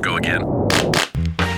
[0.00, 0.42] Let's go again.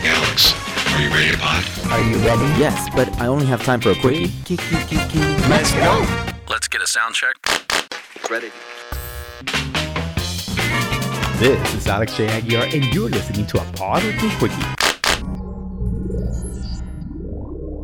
[0.05, 0.53] Alex,
[0.93, 1.65] are you ready to pod?
[1.93, 2.43] Are you ready?
[2.61, 4.33] Yes, but I only have time for a quickie.
[5.49, 6.05] Let's go.
[6.49, 7.37] Let's get a sound check.
[8.29, 8.51] Ready.
[11.39, 12.27] This is Alex J.
[12.27, 14.57] Aguiar, and you're listening to a Pod or Two Quickie.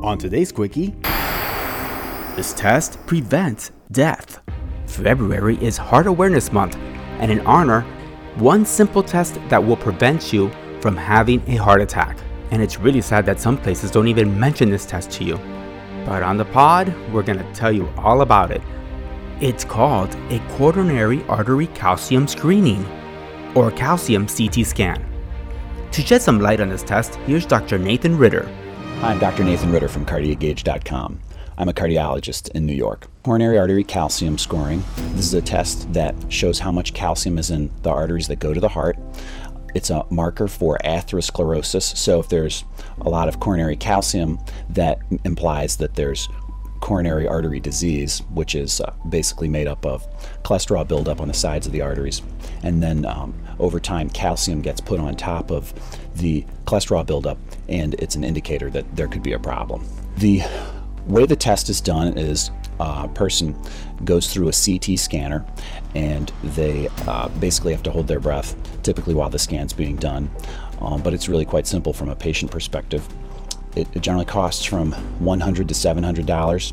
[0.03, 0.97] On today's Quickie,
[2.35, 4.41] This test prevents death.
[4.87, 6.75] February is Heart Awareness Month,
[7.21, 7.87] and in honor,
[8.41, 10.51] one simple test that will prevent you
[10.81, 12.17] from having a heart attack.
[12.51, 15.37] And it's really sad that some places don't even mention this test to you.
[16.07, 18.63] But on the pod, we're gonna tell you all about it.
[19.41, 22.87] It's called a coronary artery calcium screening,
[23.55, 25.05] or calcium CT scan.
[25.93, 27.79] To shed some light on this test, here's Dr.
[27.79, 28.49] Nathan Ritter.
[29.01, 29.45] Hi, I'm Dr.
[29.45, 31.21] Nathan Ritter from cardiogauge.com.
[31.57, 33.09] I'm a cardiologist in New York.
[33.29, 34.83] Coronary artery calcium scoring.
[35.11, 38.55] This is a test that shows how much calcium is in the arteries that go
[38.55, 38.99] to the heart.
[39.75, 41.95] It's a marker for atherosclerosis.
[41.95, 42.65] So if there's
[43.03, 44.39] a lot of coronary calcium,
[44.71, 46.27] that implies that there's
[46.81, 50.09] coronary artery disease, which is uh, basically made up of
[50.43, 52.23] cholesterol buildup on the sides of the arteries.
[52.63, 55.75] And then um, over time, calcium gets put on top of
[56.15, 57.37] the cholesterol buildup,
[57.69, 59.85] and it's an indicator that there could be a problem.
[60.17, 60.41] The
[61.07, 63.57] way the test is done is a person
[64.05, 65.45] goes through a CT scanner
[65.95, 70.31] and they uh, basically have to hold their breath, typically while the scan's being done.
[70.81, 73.07] Um, but it's really quite simple from a patient perspective.
[73.77, 76.73] It, it generally costs from 100 to 700 dollars.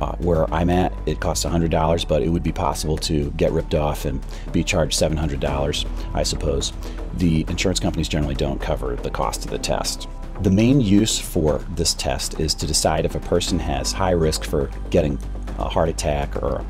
[0.00, 3.76] Uh, where I'm at, it costs $100, but it would be possible to get ripped
[3.76, 6.72] off and be charged $700, I suppose.
[7.14, 10.08] The insurance companies generally don't cover the cost of the test.
[10.42, 14.44] The main use for this test is to decide if a person has high risk
[14.44, 15.18] for getting
[15.58, 16.64] a heart attack or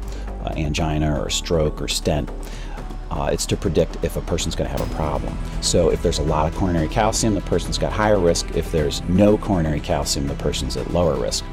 [0.56, 2.30] angina or stroke or stent.
[3.10, 5.36] Uh, it's to predict if a person's going to have a problem.
[5.62, 8.54] So, if there's a lot of coronary calcium, the person's got higher risk.
[8.54, 11.44] If there's no coronary calcium, the person's at lower risk.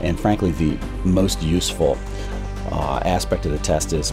[0.00, 1.98] And frankly, the most useful
[2.70, 4.12] uh, aspect of the test is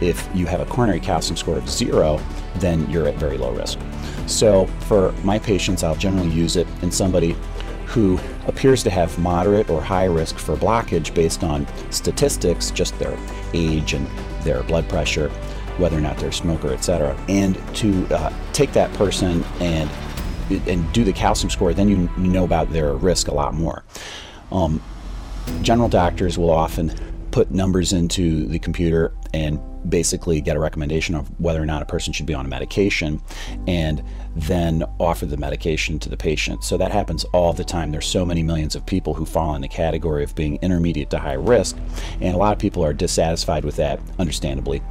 [0.00, 2.20] if you have a coronary calcium score of zero,
[2.56, 3.78] then you're at very low risk.
[4.26, 7.36] So, for my patients, I'll generally use it in somebody
[7.86, 13.16] who appears to have moderate or high risk for blockage based on statistics, just their
[13.54, 14.06] age and
[14.42, 15.30] their blood pressure,
[15.78, 17.18] whether or not they're a smoker, etc.
[17.28, 19.90] And to uh, take that person and
[20.66, 23.84] and do the calcium score, then you know about their risk a lot more.
[24.50, 24.82] Um,
[25.62, 26.90] general doctors will often
[27.30, 31.86] put numbers into the computer and basically get a recommendation of whether or not a
[31.86, 33.20] person should be on a medication
[33.66, 34.02] and
[34.36, 36.62] then offer the medication to the patient.
[36.62, 37.90] So that happens all the time.
[37.90, 41.18] There's so many millions of people who fall in the category of being intermediate to
[41.18, 41.76] high risk,
[42.20, 44.82] and a lot of people are dissatisfied with that, understandably,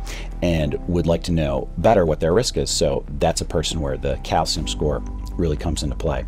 [0.41, 2.69] and would like to know better what their risk is.
[2.69, 5.01] So that's a person where the calcium score
[5.33, 6.25] really comes into play.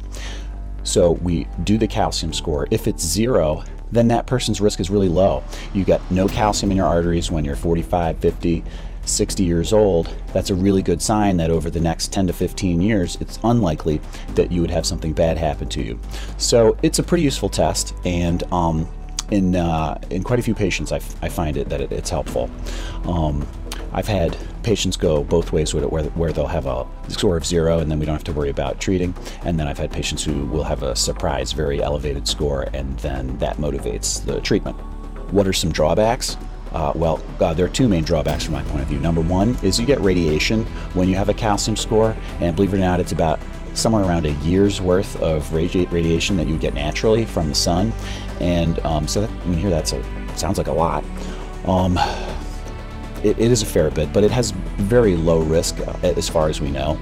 [0.83, 2.67] So we do the calcium score.
[2.71, 5.43] If it's zero, then that person's risk is really low.
[5.73, 8.63] You've got no calcium in your arteries when you're 45, 50,
[9.05, 10.13] 60 years old.
[10.33, 14.01] That's a really good sign that over the next 10 to 15 years, it's unlikely
[14.35, 15.99] that you would have something bad happen to you.
[16.37, 18.87] So it's a pretty useful test, and um,
[19.31, 22.09] in uh, in quite a few patients, I, f- I find it that it, it's
[22.09, 22.49] helpful.
[23.05, 23.47] Um,
[23.93, 27.45] I've had patients go both ways with it, where, where they'll have a score of
[27.45, 29.13] zero and then we don't have to worry about treating.
[29.43, 33.37] And then I've had patients who will have a surprise, very elevated score, and then
[33.37, 34.75] that motivates the treatment.
[35.31, 36.37] What are some drawbacks?
[36.71, 38.99] Uh, well, uh, there are two main drawbacks from my point of view.
[38.99, 42.77] Number one is you get radiation when you have a calcium score, and believe it
[42.77, 43.39] or not, it's about
[43.73, 47.91] somewhere around a year's worth of radi- radiation that you get naturally from the sun.
[48.39, 50.03] And um, so that, you hear that's a
[50.37, 51.03] sounds like a lot.
[51.65, 51.97] Um,
[53.23, 56.49] it, it is a fair bit, but it has very low risk uh, as far
[56.49, 56.99] as we know.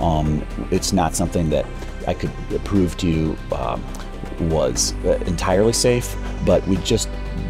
[0.00, 1.66] Um, it's not something that
[2.06, 2.30] I could
[2.64, 3.84] prove to you um,
[4.50, 7.08] was uh, entirely safe, but we just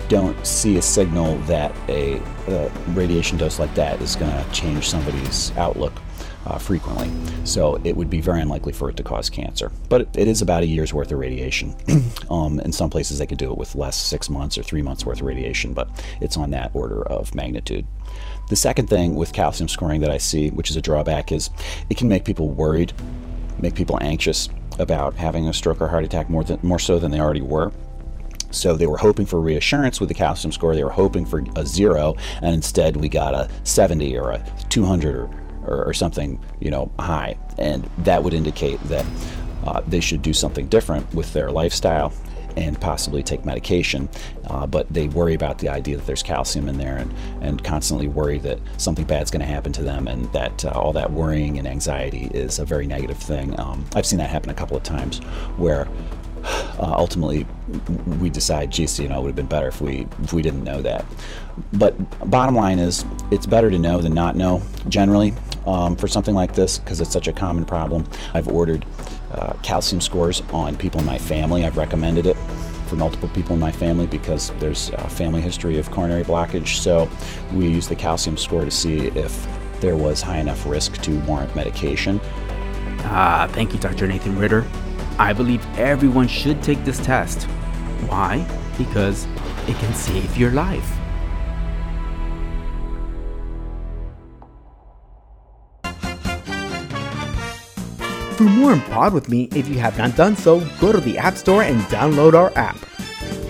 [0.08, 4.88] don't see a signal that a, a radiation dose like that is going to change
[4.88, 5.92] somebody's outlook
[6.46, 7.10] uh, frequently.
[7.44, 9.72] So it would be very unlikely for it to cause cancer.
[9.88, 11.74] But it, is about a year's worth of radiation.
[12.30, 15.04] um, in some places, they could do it with less, six months or three months
[15.04, 15.88] worth of radiation, but
[16.20, 17.86] it's on that order of magnitude.
[18.48, 21.50] The second thing with calcium scoring that I see, which is a drawback, is
[21.90, 22.92] it can make people worried,
[23.60, 27.10] make people anxious about having a stroke or heart attack more than more so than
[27.10, 27.72] they already were.
[28.50, 30.74] So they were hoping for reassurance with the calcium score.
[30.74, 35.16] They were hoping for a zero, and instead we got a 70 or a 200
[35.16, 35.30] or,
[35.66, 39.06] or, or something, you know, high, and that would indicate that
[39.66, 42.12] uh, they should do something different with their lifestyle
[42.56, 44.08] and possibly take medication.
[44.48, 48.08] Uh, but they worry about the idea that there's calcium in there and, and constantly
[48.08, 51.58] worry that something bad's going to happen to them and that uh, all that worrying
[51.58, 53.58] and anxiety is a very negative thing.
[53.60, 55.18] Um, I've seen that happen a couple of times
[55.58, 55.86] where
[56.44, 57.46] uh, ultimately
[58.20, 60.64] we decide, geez, you know, it would have been better if we if we didn't
[60.64, 61.04] know that.
[61.72, 61.94] But
[62.30, 64.62] bottom line is, it's better to know than not know.
[64.88, 65.34] Generally,
[65.66, 68.84] um, for something like this, because it's such a common problem, I've ordered
[69.32, 71.64] uh, calcium scores on people in my family.
[71.64, 72.36] I've recommended it
[72.86, 76.76] for multiple people in my family because there's a family history of coronary blockage.
[76.76, 77.10] So
[77.52, 79.46] we use the calcium score to see if
[79.80, 82.20] there was high enough risk to warrant medication.
[83.08, 84.06] Ah, thank you, Dr.
[84.06, 84.64] Nathan Ritter.
[85.18, 87.44] I believe everyone should take this test.
[88.08, 88.46] Why?
[88.78, 89.26] Because
[89.66, 90.90] it can save your life.
[98.36, 101.36] For more Pod with me, if you have not done so, go to the App
[101.36, 102.76] Store and download our app.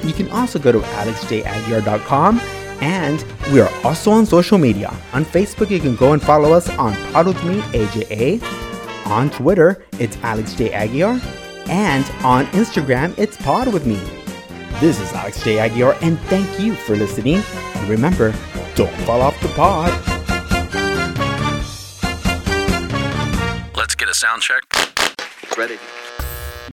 [0.04, 2.40] You can also go to alexjaguiar.com
[2.80, 4.94] and we are also on social media.
[5.12, 8.40] On Facebook, you can go and follow us on Pod with Me AJA.
[9.06, 10.70] On Twitter, it's Alex J.
[10.70, 11.20] Aguiar.
[11.68, 13.96] And on Instagram, it's Pod with Me.
[14.78, 15.56] This is Alex J.
[15.56, 17.42] Aguiar, and thank you for listening.
[17.74, 18.34] And remember,
[18.74, 19.90] don't fall off the pod.
[23.74, 24.65] Let's get a sound check.
[25.56, 25.78] Ready.